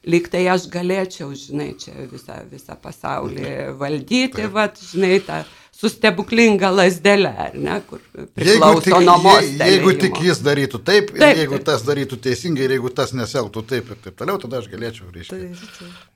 [0.03, 7.31] Lyg tai aš galėčiau, žinai, čia visą, visą pasaulį valdyti, vat, žinai, tą sustebuklinga lasdelę,
[7.47, 7.99] ar ne, kur
[8.37, 9.71] priklauso nuo je- mostelėjimo.
[9.73, 11.65] jeigu tik jis darytų taip, ir Taip, jeigu taip.
[11.65, 15.39] tas darytų teisingai, ir jeigu tas neselgtų taip ir taip toliau, tada aš galėčiau, reiškia,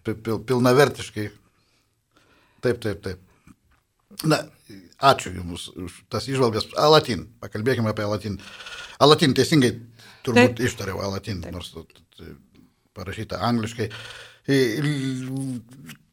[0.04, 1.30] Tai, pi- pil, pilnavertiškai.
[2.62, 3.18] Taip, taip, taip.
[4.24, 4.38] Na,
[5.02, 6.68] ačiū Jums už tas išvalgas.
[6.76, 8.38] Alatin, pakalbėkime apie Alatin.
[9.00, 9.72] Alatin teisingai
[10.24, 10.60] turbūt Taip.
[10.68, 11.74] ištariau Alatin, nors
[12.94, 13.90] parašyta angliškai.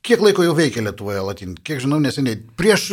[0.04, 1.54] Kiek laiko jau veikia Lietuvoje Alatin?
[1.64, 2.42] Kiek žinau, neseniai.
[2.58, 2.90] Prieš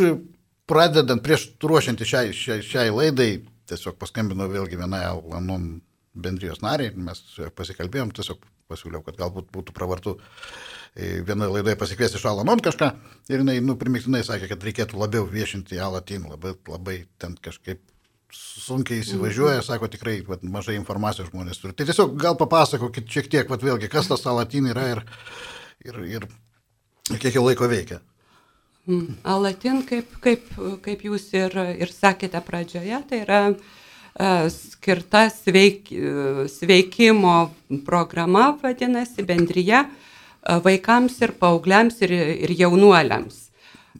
[0.70, 3.30] pradedant, prieš ruošiantį šiai, šiai, šiai laidai,
[3.70, 5.80] tiesiog paskambinau vėlgi vienai Alanon
[6.14, 7.22] bendrijos nariai, mes
[7.58, 10.16] pasikalbėjom, tiesiog pasiūliau, kad galbūt būtų pravartu
[10.94, 12.90] e, vienoje laidoje pasikviesti iš Alanon kažką
[13.30, 17.82] ir jinai, nu, primiktinai sakė, kad reikėtų labiau viešinti Alatin, labai, labai ten kažkaip
[18.34, 21.74] sunkiai įsivažiuoja, sako tikrai vat, mažai informacijos žmonės turi.
[21.74, 25.02] Tai tiesiog gal papasakokit šiek tiek, vat, vėlgi, kas tas Alatin yra ir,
[25.82, 26.28] ir, ir,
[27.10, 27.98] ir kiek jau laiko veikia.
[28.90, 29.20] Mm.
[29.22, 30.48] Alatin, kaip, kaip,
[30.82, 33.54] kaip jūs ir, ir sakėte pradžioje, tai yra e,
[34.50, 37.36] skirta sveik, e, sveikimo
[37.86, 39.86] programa, vadinasi, bendryje e,
[40.66, 42.16] vaikams ir paaugliams ir,
[42.48, 43.46] ir jaunuoliams.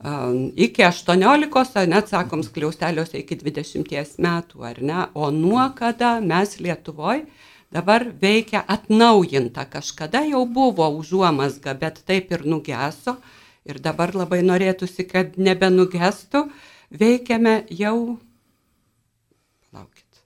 [0.01, 5.01] Iki 18, net sakom, skliausteliuose iki 20 metų, ar ne?
[5.15, 7.27] O nuo kada mes Lietuvoje
[7.71, 13.21] dabar veikia atnaujinta, kažkada jau buvo užuomasga, bet taip ir nugeso.
[13.69, 16.47] Ir dabar labai norėtųsi, kad nebenugestų.
[17.01, 18.19] Veikiame jau,
[19.75, 20.23] laukit,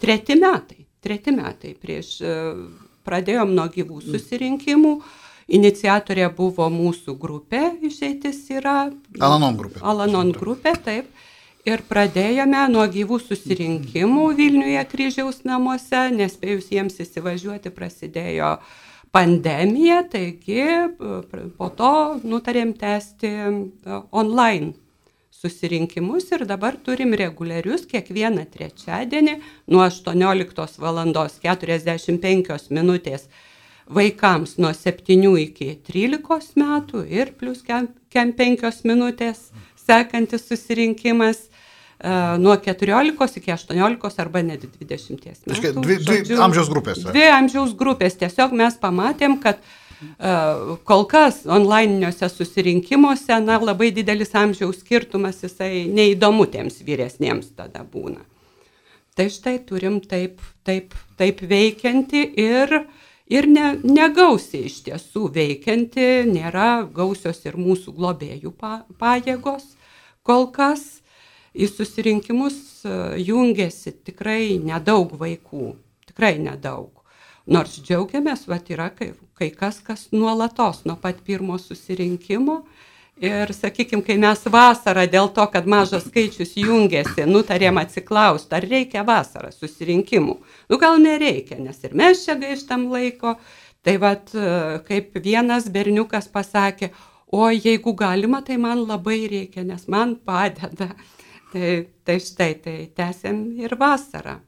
[0.00, 0.86] treti metai.
[1.04, 2.32] Treti metai prieš e,
[3.06, 4.96] pradėjom nuo gyvų susirinkimų.
[5.56, 8.88] Iniciatorė buvo mūsų grupė, išeitis yra.
[9.22, 9.82] Alanon grupė.
[9.86, 11.12] Alanon grupė, taip.
[11.66, 18.52] Ir pradėjome nuo gyvų susirinkimų Vilniuje kryžiaus namuose, nespėjus jiems įsivažiuoti prasidėjo
[19.16, 20.88] pandemija, taigi e,
[21.56, 21.92] po to
[22.24, 24.74] nutarėm tęsti e, online
[25.32, 29.38] susirinkimus ir dabar turim reguliarius kiekvieną trečiadienį
[29.72, 31.00] nuo 18 val.
[31.46, 33.28] 45 minutės
[33.98, 39.48] vaikams nuo 7 iki 13 metų ir plus kem, kem 5 minutės
[39.80, 41.46] sekantis susirinkimas
[42.38, 45.48] nuo 14 iki 18 arba net 20 metų.
[45.48, 47.02] Reiškia, dvi- dvi amžiaus grupės.
[47.08, 48.18] Dvi amžiaus grupės.
[48.20, 55.86] Tiesiog mes pamatėm, kad uh, kol kas online'iniuose susirinkimuose, na, labai didelis amžiaus skirtumas, jisai
[55.88, 58.20] neįdomu tiems vyresniems tada būna.
[59.16, 62.74] Tai štai turim taip, taip, taip veikianti ir,
[63.32, 69.72] ir ne, negausiai iš tiesų veikianti, nėra gausios ir mūsų globėjų pa, pajėgos
[70.26, 71.00] kol kas.
[71.56, 75.70] Į susirinkimus e, jungiasi tikrai nedaug vaikų,
[76.10, 76.90] tikrai nedaug.
[77.46, 82.64] Nors džiaugiamės, va yra kai, kai kas, kas nuolatos nuo pat pirmo susirinkimo.
[83.16, 89.06] Ir, sakykime, kai mes vasarą dėl to, kad mažas skaičius jungiasi, nutarėm atsiklausti, ar reikia
[89.08, 90.34] vasarą susirinkimų.
[90.68, 93.38] Nu gal nereikia, nes ir mes čia gaištam laiko.
[93.86, 94.34] Tai vad,
[94.84, 96.90] kaip vienas berniukas pasakė,
[97.32, 100.90] o jeigu galima, tai man labai reikia, nes man padeda.
[101.52, 101.70] Tai,
[102.04, 104.40] tai štai, tai tęsiam ir vasarą.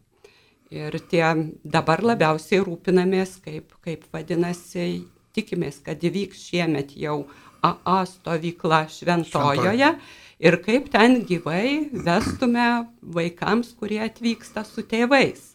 [0.75, 1.25] Ir tie
[1.65, 7.23] dabar labiausiai rūpinamės, kaip, kaip vadinasi, tikimės, kad įvyks šiemet jau
[7.65, 9.93] AA stovykla Šventojoje
[10.39, 12.67] ir kaip ten gyvai vestume
[13.03, 15.55] vaikams, kurie atvyksta su tėvais,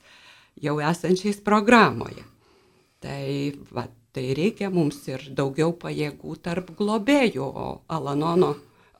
[0.59, 2.25] jau esančiais programoje.
[3.03, 3.27] Tai,
[3.75, 8.53] va, tai reikia mums ir daugiau pajėgų tarp globėjų, o Alanono,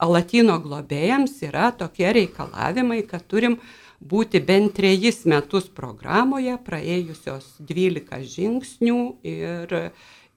[0.03, 3.59] Alatino globėjams yra tokie reikalavimai, kad turim
[4.03, 9.75] būti bent trejus metus programoje, praėjusios 12 žingsnių ir,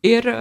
[0.07, 0.33] ir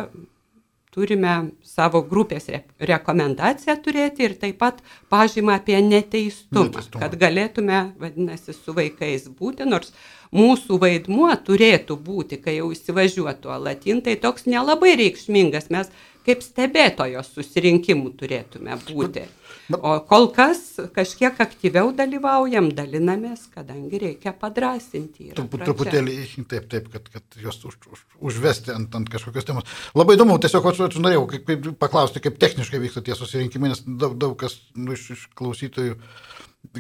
[0.96, 1.34] turime
[1.66, 2.62] savo grupės re
[2.92, 4.80] rekomendaciją turėti ir taip pat
[5.12, 7.02] pažymą apie neteistumą, Neteistumą.
[7.02, 9.92] kad galėtume, vadinasi, su vaikais būti, nors
[10.36, 15.92] mūsų vaidmuo turėtų būti, kai jau įsivažiuotų Alatin, tai toks nelabai reikšmingas, mes
[16.26, 19.26] kaip stebėtojos susirinkimų turėtume būti.
[19.74, 20.60] O kol kas
[20.94, 25.32] kažkiek aktyviau dalyvaujam, dalinamės, kadangi reikia padrasinti.
[25.50, 25.72] pradžia.
[25.72, 26.18] truputėlį,
[26.52, 29.66] taip, taip, kad, kad juos už, už, užvesti ant, ant kažkokios temos.
[29.98, 33.82] Labai įdomu, tiesiog aš, aš norėjau kaip, kaip, paklausti, kaip techniškai vyksta tie susirinkimai, nes
[33.86, 35.98] daug, daug kas nu, iš, iš klausytojų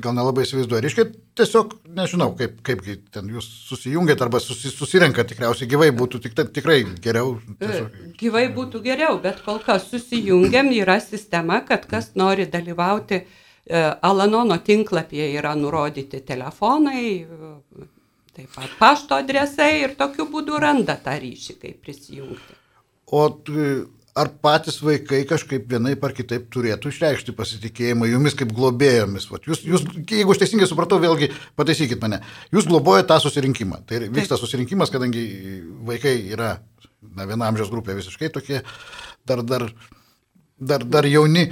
[0.01, 0.81] gal nelabai įsivaizduoja.
[0.85, 1.05] Reiškia,
[1.39, 6.81] tiesiog nežinau, kaip, kaip ten jūs susijungiat arba susi, susirenkat, tikriausiai gyvai būtų tik, tikrai
[7.03, 7.35] geriau.
[7.61, 7.97] Tiesiog.
[8.19, 14.57] Gyvai būtų geriau, bet kol kas susijungiam, yra sistema, kad kas nori dalyvauti, e, Alanono
[14.63, 17.89] tinklapyje yra nurodyti telefonai, e,
[18.35, 22.61] taip pat pašto adresai ir tokiu būdu randa tą ryšį, kaip prisijungti.
[23.13, 23.27] O
[24.15, 29.27] ar patys vaikai kažkaip vienaip ar kitaip turėtų išreikšti pasitikėjimą jumis kaip globėjomis?
[29.31, 32.21] Vat jūs, jūs, jeigu aš teisingai supratau, vėlgi pataisykit mane,
[32.55, 33.81] jūs globojate tą susirinkimą.
[33.89, 35.25] Tai vyksta susirinkimas, kadangi
[35.89, 36.55] vaikai yra
[37.13, 38.61] na, viena amžiaus grupė visiškai tokie,
[39.27, 39.67] dar, dar,
[40.59, 41.49] dar, dar jauni.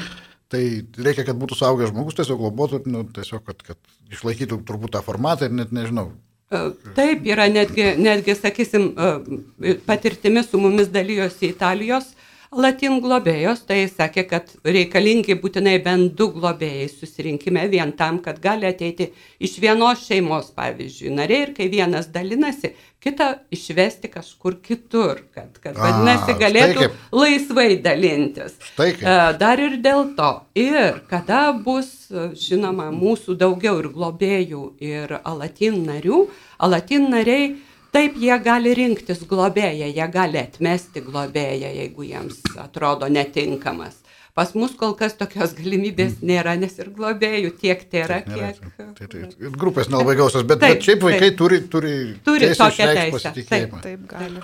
[0.54, 0.62] Tai
[1.02, 5.49] reikia, kad būtų suaugęs žmogus, tiesiog globotų, nu, tiesiog, kad, kad išlaikytų turbūt tą formatą
[5.49, 6.12] ir net nežinau.
[6.54, 12.12] E, Taip, yra netgi, netgi sakysim, e, patirtimi su mumis dalyjosi Italijos
[12.59, 18.67] latin globėjos, tai sakė, kad reikalingi būtinai bent du globėjai susirinkime vien tam, kad gali
[18.69, 19.09] ateiti
[19.43, 25.75] iš vienos šeimos, pavyzdžiui, nariai ir kai vienas dalinasi, kitą išvesti kažkur kitur, kad, kad
[25.75, 28.55] A, vadinasi, galėtų laisvai dalintis.
[28.71, 29.03] Štai kaip.
[29.03, 30.31] E, Dar ir dėl to.
[30.55, 31.91] Ir kada bus,
[32.39, 36.25] žinoma, mūsų daugiau ir globėjų, ir alatin narių,
[36.63, 37.53] alatin nariai,
[37.93, 43.99] taip jie gali rinktis globėją, jie gali atmesti globėją, jeigu jiems atrodo netinkamas.
[44.34, 48.71] Pas mus kol kas tokios galimybės nėra, nes ir globėjų tiek tai yra, Nėra, kiek.
[48.97, 51.38] tai, tai, ir grupės nelabai gausios, bet, Taip, bet šiaip vaikai taip.
[51.38, 51.91] turi, turi,
[52.25, 53.82] Turi teisę tokią teisę, pasitikėjimą.
[53.86, 54.41] Taip, gali.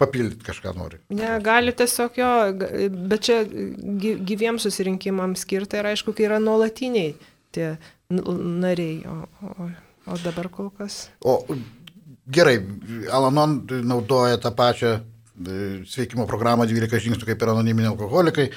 [0.00, 0.98] Papildyti kažką nori.
[1.14, 2.30] Ne, gali tiesiog jo,
[3.12, 7.14] bet čia gy- gyviems susirinkimams skirta ir aišku, kai yra nuolatiniai
[7.54, 7.74] tie
[8.10, 9.68] nariai, o, o,
[10.10, 11.04] o dabar kol kas.
[11.22, 11.36] O
[12.26, 12.58] gerai,
[13.12, 15.00] Alanon naudoja tą pačią e,
[15.86, 18.50] sveikimo programą 12 žingsnių kaip ir anoniminiai alkoholikai.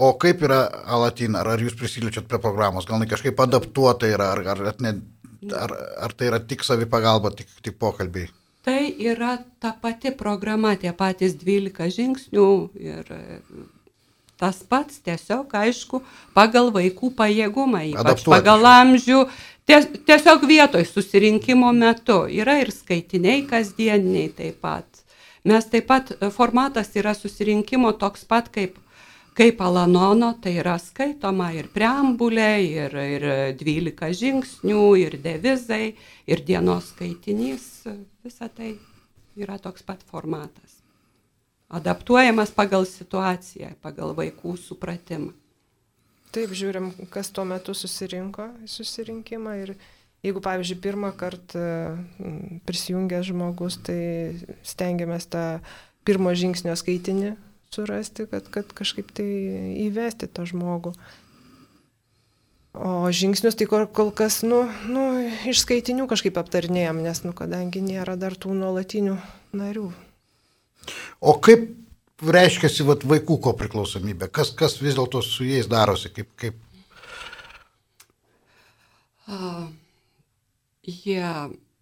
[0.00, 0.60] O kaip yra
[0.92, 4.94] Alatin, ar, ar jūs prisiliečiat prie programos, gal kažkaip adaptuota yra, ar, ar ne,
[5.56, 5.74] ar,
[6.06, 8.28] ar tai yra tik savipagalba, tik, tik pokalbiai?
[8.64, 13.14] Tai yra ta pati programa, tie patys 12 žingsnių ir
[14.40, 16.00] tas pats tiesiog, aišku,
[16.36, 18.32] pagal vaikų pajėgumą, ypač Adaptuoti.
[18.32, 19.20] pagal amžių,
[19.68, 22.22] ties, tiesiog vietoj susirinkimo metu.
[22.32, 25.04] Yra ir skaitiniai kasdieniniai taip pat.
[25.44, 28.80] Mes taip pat, formatas yra susirinkimo toks pat kaip,
[29.36, 35.94] kaip Alanono, tai yra skaitoma ir preambulė, ir, ir 12 žingsnių, ir devizai,
[36.28, 37.70] ir dienos skaitinys,
[38.24, 38.74] visa tai
[39.40, 40.79] yra toks pat formatas
[41.70, 45.32] adaptuojamas pagal situaciją, pagal vaikų supratimą.
[46.30, 49.72] Taip, žiūrim, kas tuo metu susirinko į susirinkimą ir
[50.22, 51.62] jeigu, pavyzdžiui, pirmą kartą
[51.96, 55.44] mm, prisijungęs žmogus, tai stengiamės tą
[56.06, 57.32] pirmo žingsnio skaitinį
[57.74, 59.26] surasti, kad, kad kažkaip tai
[59.86, 60.94] įvesti tą žmogų.
[62.78, 65.06] O žingsnius tai kol kas, nu, nu,
[65.50, 69.16] iš skaitinių kažkaip aptarnėjom, nes, nu, kadangi nėra dar tų nuolatinių
[69.58, 69.88] narių.
[71.20, 71.68] O kaip
[72.20, 74.30] reiškiasi vat, vaikų ko priklausomybė?
[74.32, 76.12] Kas, kas vis dėlto su jais darosi?
[76.14, 76.58] Kaip, kaip...
[79.30, 79.68] A,
[80.84, 81.24] jie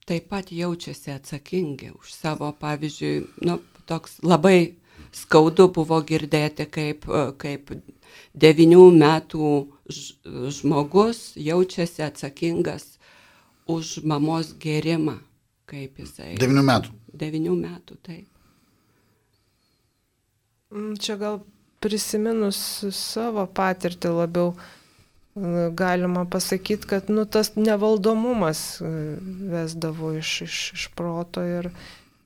[0.08, 3.14] taip pat jaučiasi atsakingi už savo, pavyzdžiui,
[3.48, 3.58] nu,
[3.88, 4.74] toks labai
[5.14, 7.06] skaudu buvo girdėti, kaip,
[7.40, 7.72] kaip
[8.34, 9.52] devinių metų
[10.58, 12.96] žmogus jaučiasi atsakingas
[13.68, 15.18] už mamos gerimą,
[15.68, 16.37] kaip jisai.
[16.40, 16.96] Devinių metų.
[17.12, 18.26] Devinių metų, taip.
[20.70, 21.40] Mm, čia gal
[21.81, 22.59] prisiminus
[22.92, 24.52] savo patirtį labiau
[25.78, 28.81] galima pasakyti, kad nu, tas nevaldomumas
[29.50, 31.70] vesdavo iš, iš, iš proto ir,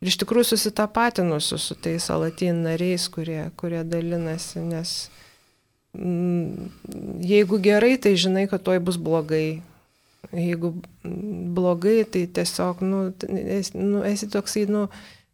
[0.01, 4.95] ir iš tikrųjų susitapatinusiu su tais alatin nariais, kurie, kurie dalinasi, nes
[5.99, 6.71] mm,
[7.27, 9.63] jeigu gerai, tai žinai, kad toj bus blogai.
[10.33, 10.71] Jeigu
[11.03, 14.87] blogai, tai tiesiog, nu, esi, nu, esi toksai, nu,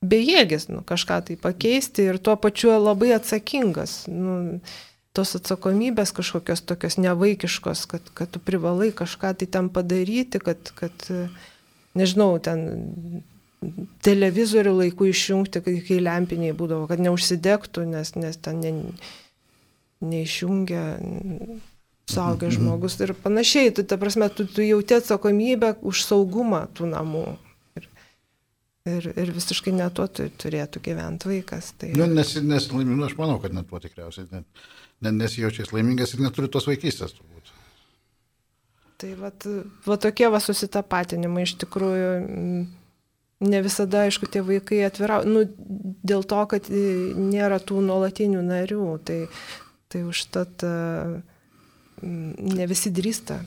[0.03, 4.05] bejėgis nu, kažką tai pakeisti ir tuo pačiu labai atsakingas.
[4.11, 4.61] Nu,
[5.17, 11.09] tos atsakomybės kažkokios tokios nevaikiškos, kad, kad tu privalai kažką tai ten padaryti, kad, kad
[11.99, 13.25] nežinau, ten
[14.07, 18.73] televizorių laiku išjungti, kai, kai lempiniai būdavo, kad neužsidegtų, nes, nes ten ne,
[20.05, 20.85] neišjungia
[22.09, 23.73] suaugęs žmogus ir panašiai.
[23.75, 27.27] Tu, ta prasme, tu, tu jauti atsakomybę už saugumą tų namų.
[28.88, 31.72] Ir, ir visiškai ne tuo turėtų gyventi vaikas.
[31.81, 31.92] Tai...
[31.98, 34.66] Nu, nes, nes laimingas, aš manau, kad net tuo tikriausiai net,
[35.05, 37.53] net nesijaučiais laimingas ir neturi tos vaikystės turbūt.
[38.98, 39.46] Tai vat,
[39.87, 42.12] va tokie va susitapatinimai iš tikrųjų
[43.38, 45.44] ne visada, aišku, tie vaikai atvira, nu,
[46.03, 49.20] dėl to, kad nėra tų nuolatinių narių, tai,
[49.92, 50.64] tai užtat
[52.03, 53.38] ne visi drįsta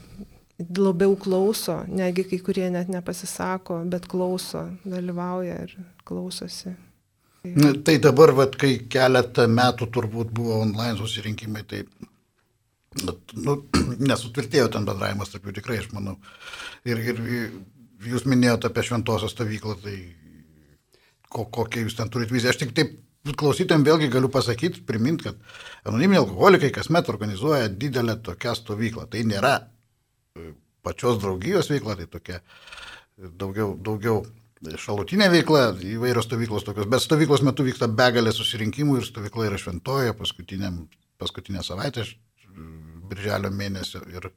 [0.78, 5.76] labiau klauso, negi kai kurie net nepasisako, bet klauso, dalyvauja ir
[6.08, 6.74] klausosi.
[7.42, 11.82] Na, tai dabar, vat, kai keletą metų turbūt buvo online susirinkimai, tai
[13.02, 13.56] nu,
[14.10, 16.18] nesutvirtėjo ten bendravimas tarp jų tikrai, aš manau.
[16.86, 17.22] Ir, ir
[18.12, 19.96] jūs minėjote apie šventosios stovyklą, tai
[21.32, 22.54] ko, kokią jūs ten turite viziją.
[22.54, 22.94] Aš tik taip
[23.38, 29.06] klausytėm vėlgi galiu pasakyti, priminti, kad anoniminiai alkoholikai kasmet organizuoja didelę tokią stovyklą.
[29.10, 29.54] Tai nėra
[30.82, 32.40] pačios draugijos veikla, tai tokia
[33.16, 34.22] daugiau, daugiau
[34.78, 35.64] šalutinė veikla,
[35.96, 42.06] įvairios stovyklos tokios, bet stovyklos metu vyksta begalė susirinkimų ir stovykla yra šventoje paskutinę savaitę
[43.10, 44.02] birželio mėnesio.
[44.14, 44.30] Ir,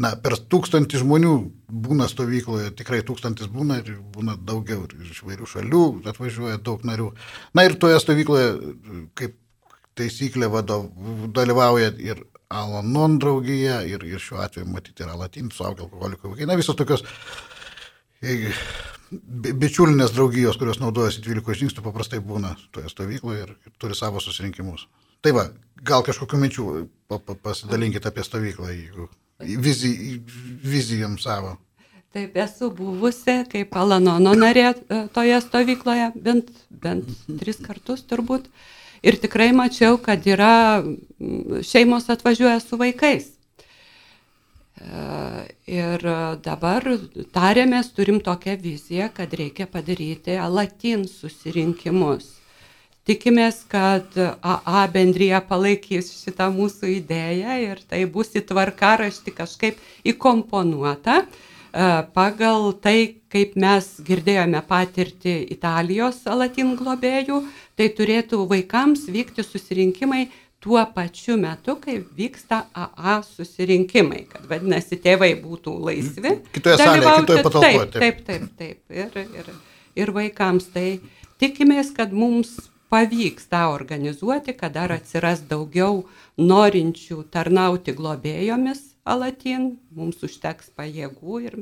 [0.00, 1.34] na, per tūkstantį žmonių
[1.86, 7.12] būna stovykloje, tikrai tūkstantis būna ir būna daugiau ir iš vairių šalių atvažiuoja daug narių.
[7.54, 8.52] Na ir toje stovykloje,
[9.18, 9.36] kaip
[9.94, 10.88] taisyklė, vadov,
[11.36, 16.48] dalyvauja ir Alanon draugija ir, ir šiuo atveju matyti yra Latin, suaugę alkoholikų vaikai.
[16.48, 17.04] Na visos tokios
[19.64, 24.86] bičiulinės draugijos, kurios naudojasi 12 žingsnių, paprastai būna toje stovykloje ir, turi savo susirinkimus.
[25.24, 25.44] Tai va,
[25.82, 26.64] gal kažkokiu minčių
[27.42, 29.08] pasidalinkite apie stovyklą, jeigu
[29.40, 30.20] vizij,
[30.64, 31.56] vizijom savo.
[32.14, 37.08] Taip, esu buvusi kaip Alanono narė e, toje stovykloje, bent, bent
[37.40, 38.46] tris kartus turbūt.
[38.46, 40.82] Uh, ir tikrai mačiau, kad yra
[41.62, 43.30] šeimos atvažiuoja su vaikais.
[44.84, 45.02] E,
[45.70, 46.06] ir
[46.44, 46.86] dabar
[47.36, 52.32] tarėmės, turim tokią viziją, kad reikia padaryti latin susirinkimus.
[53.04, 61.18] Tikimės, kad AA bendryje palaikys šitą mūsų idėją ir tai bus į tvarkaraštį kažkaip įkomponuota
[61.20, 61.26] e,
[62.16, 67.42] pagal tai, kaip mes girdėjome patirti Italijos latin globėjų,
[67.78, 70.28] tai turėtų vaikams vykti susirinkimai
[70.64, 76.38] tuo pačiu metu, kai vyksta AA susirinkimai, kad vadinasi, tėvai būtų laisvi.
[76.54, 77.82] Kitoje salėje, kitoje patalpoje.
[77.92, 78.78] Taip, taip, taip.
[78.88, 78.94] taip.
[78.96, 79.50] Ir, ir,
[80.00, 80.86] ir vaikams tai
[81.42, 82.54] tikimės, kad mums
[82.88, 86.06] pavyks tą organizuoti, kad dar atsiras daugiau
[86.40, 91.60] norinčių tarnauti globėjomis Alatin, mums užteks pajėgų ir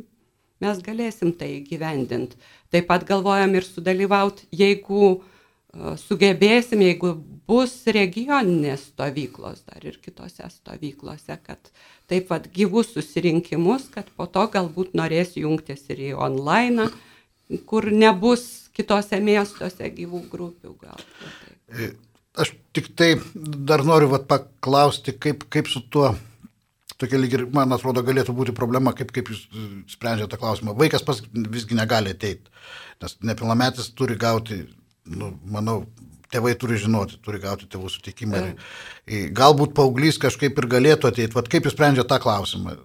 [0.63, 2.39] mes galėsim tai gyvendinti.
[2.71, 5.32] Taip pat galvojam ir sudalyvauti, jeigu uh,
[5.73, 7.15] sugebėsim, jeigu
[7.49, 11.73] bus regioninės stovyklos dar ir kitose stovyklose, kad
[12.11, 16.91] taip pat gyvus susirinkimus, kad po to galbūt norės jungtis ir į online,
[17.69, 20.77] kur nebus kitose miestuose gyvų grupių.
[20.81, 21.07] Gal,
[21.73, 21.93] e,
[22.33, 26.15] Aš tik tai dar noriu vat, paklausti, kaip, kaip su tuo
[26.97, 30.73] tokia lyg ir, man atrodo, galėtų būti problema, kaip, kaip jūs e, sprendžiate tą klausimą.
[30.79, 32.49] Vaikas pas visgi negali ateiti,
[33.03, 34.63] nes nepilnametis turi gauti,
[35.07, 35.83] nu, manau,
[36.33, 38.47] tėvai turi žinoti, turi gauti tėvų sutikimą.
[39.09, 41.37] Ir, galbūt paauglys kažkaip ir galėtų ateiti.
[41.37, 42.79] Vat kaip jūs sprendžiate tą klausimą?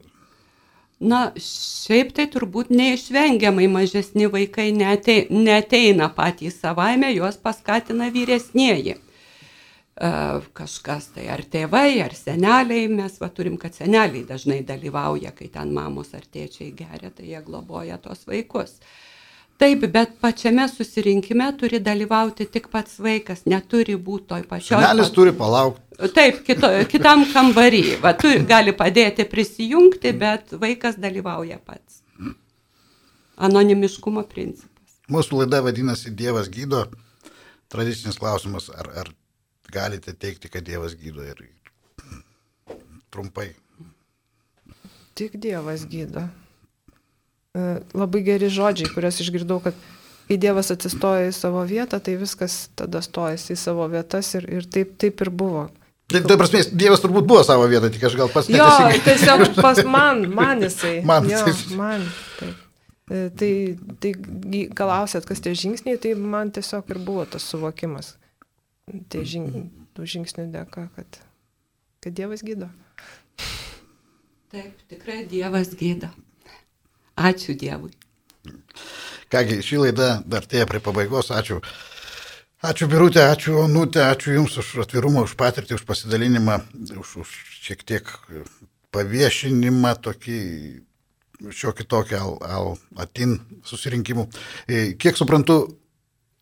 [0.97, 8.97] Na, šiaip tai turbūt neišvengiamai mažesni vaikai neteina patys savaime, juos paskatina vyresnieji
[10.53, 15.73] kažkas tai ar tėvai, ar seneliai, mes va turim, kad seneliai dažnai dalyvauja, kai ten
[15.73, 18.77] mamos ar tėčiai geria, tai jie globoja tos vaikus.
[19.57, 24.77] Taip, bet pačiame susirinkime turi dalyvauti tik pats vaikas, neturi būti toj pačioj.
[24.83, 26.11] Senelis turi palaukti.
[26.13, 27.81] Taip, kito, kitam kambarį.
[28.03, 32.03] Va, tu gali padėti prisijungti, bet vaikas dalyvauja pats.
[33.47, 34.99] Anonimiškumo principas.
[35.09, 36.85] Mūsų laida vadinasi Dievas gydo.
[37.73, 39.13] Tradicinis klausimas, ar, ar
[39.73, 41.47] galite teikti, kad Dievas gydo ir
[43.09, 43.55] trumpai.
[45.17, 46.29] Tik Dievas gydo.
[46.29, 46.46] E,
[47.97, 49.77] labai geri žodžiai, kuriuos išgirdau, kad
[50.27, 54.67] kai Dievas atsistoja į savo vietą, tai viskas tada stojasi į savo vietas ir, ir
[54.67, 55.67] taip, taip ir buvo.
[56.07, 58.67] Tai, tai prasme, Dievas turbūt buvo savo vietą, tik aš gal pats jo,
[59.07, 61.01] tiesiog pas man, man jisai.
[61.09, 61.41] Man, jo,
[61.79, 62.05] man.
[62.39, 62.63] Taip.
[63.07, 63.51] E, tai,
[64.03, 64.13] tai
[64.75, 68.17] galausėt, kas tie žingsniai, tai man tiesiog ir buvo tas suvokimas
[69.11, 69.49] tai žing,
[69.95, 71.19] tų žingsnių dėka, kad,
[72.03, 72.69] kad Dievas gydo.
[74.53, 76.09] Taip, tikrai Dievas gydo.
[77.17, 77.91] Ačiū Dievui.
[79.33, 81.31] Kągi, šį laidą dar tėja prie pabaigos.
[81.35, 81.59] Ačiū.
[82.67, 86.55] Ačiū Birutė, ačiū Onutė, ačiū Jums už atvirumą, už patirtį, už pasidalinimą,
[86.97, 88.09] už, už šiek tiek
[88.95, 90.39] paviešinimą, tokį
[91.53, 93.37] šiokį tokį al, al, atin
[93.67, 94.25] susirinkimų.
[94.65, 95.59] E, kiek suprantu,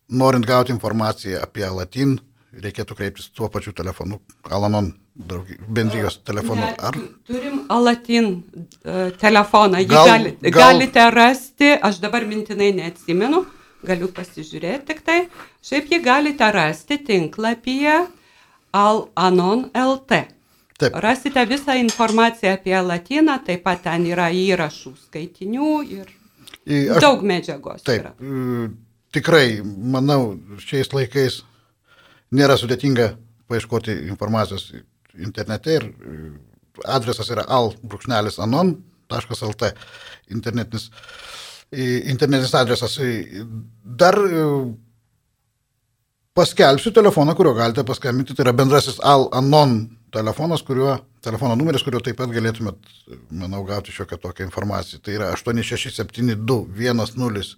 [0.08, 2.16] norint gauti informaciją apie Latin
[2.56, 6.62] reikėtų kreiptis tuo pačiu telefonu, Alanon bendrijos telefonu.
[6.78, 6.96] Ar?
[7.26, 8.28] Turim Alatin
[8.84, 10.58] uh, telefoną, jį gal, gali, gal...
[10.60, 13.44] galite rasti, aš dabar mintinai neatsimenu,
[13.86, 15.18] galiu pasižiūrėti tik tai,
[15.64, 17.98] šiaip jį galite rasti tinklapyje
[18.76, 20.24] Alanon LT.
[20.76, 20.96] Taip.
[21.00, 26.10] Rasite visą informaciją apie latiną, taip pat ten yra įrašų skaitinių ir
[26.68, 27.80] aš, daug medžiagos.
[27.86, 28.12] Taip, yra.
[29.16, 31.38] tikrai, manau, šiais laikais
[32.36, 33.14] nėra sudėtinga
[33.48, 34.68] paieškoti informacijos
[35.24, 35.92] internete ir e,
[36.84, 38.82] adresas yra al.anon.lt
[40.34, 40.90] internetinis,
[41.72, 42.98] internetinis adresas.
[43.84, 44.46] Dar e,
[46.36, 49.78] paskelbsiu telefoną, kuriuo galite paskambinti, tai yra bendrasis al.anon
[50.12, 52.76] telefonas, kuriuo, telefono numeris, kuriuo taip pat galėtumėt,
[53.36, 55.00] manau, gauti šiokią tokią informaciją.
[55.04, 57.56] Tai yra 8672 10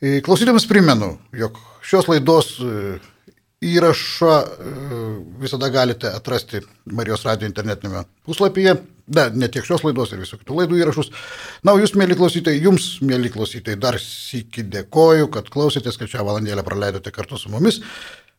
[0.00, 2.98] E, klausytėms primenu, jog šios laidos e,
[3.64, 4.72] įrašą e,
[5.42, 6.60] visada galite atrasti
[6.94, 8.76] Marijos radio internetinėme puslapyje.
[9.08, 11.08] Da, ne tiek šios laidos ir visų kitų laidų įrašus.
[11.64, 16.26] Na, o jūs, mėly klausytojai, jums, mėly klausytojai, dar sėki dėkoju, kad klausėtės, kad šią
[16.28, 17.80] valandėlę praleidote kartu su mumis.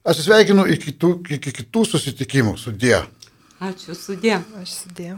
[0.06, 2.54] Atsisveikinu iki kitų, iki kitų susitikimų.
[2.62, 3.02] Sudė.
[3.60, 4.38] Ačiū, sudė.
[4.62, 5.18] Aš sėdėjau.